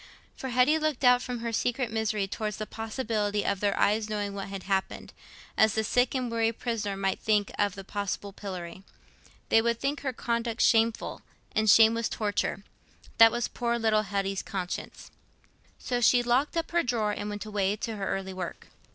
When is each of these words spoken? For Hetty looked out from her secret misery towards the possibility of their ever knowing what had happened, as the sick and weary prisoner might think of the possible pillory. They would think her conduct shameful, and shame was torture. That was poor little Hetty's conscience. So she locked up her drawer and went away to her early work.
For 0.35 0.49
Hetty 0.49 0.79
looked 0.79 1.03
out 1.03 1.21
from 1.21 1.41
her 1.41 1.53
secret 1.53 1.91
misery 1.91 2.27
towards 2.27 2.57
the 2.57 2.65
possibility 2.65 3.45
of 3.45 3.59
their 3.59 3.77
ever 3.77 4.03
knowing 4.09 4.33
what 4.33 4.47
had 4.47 4.63
happened, 4.63 5.13
as 5.55 5.75
the 5.75 5.83
sick 5.83 6.15
and 6.15 6.31
weary 6.31 6.51
prisoner 6.51 6.97
might 6.97 7.19
think 7.19 7.51
of 7.59 7.75
the 7.75 7.83
possible 7.83 8.33
pillory. 8.33 8.81
They 9.49 9.61
would 9.61 9.79
think 9.79 9.99
her 10.01 10.11
conduct 10.11 10.59
shameful, 10.63 11.21
and 11.55 11.69
shame 11.69 11.93
was 11.93 12.09
torture. 12.09 12.63
That 13.19 13.31
was 13.31 13.47
poor 13.47 13.77
little 13.77 14.01
Hetty's 14.01 14.41
conscience. 14.41 15.11
So 15.77 16.01
she 16.01 16.23
locked 16.23 16.57
up 16.57 16.71
her 16.71 16.81
drawer 16.81 17.11
and 17.11 17.29
went 17.29 17.45
away 17.45 17.75
to 17.75 17.95
her 17.97 18.07
early 18.09 18.33
work. 18.33 18.69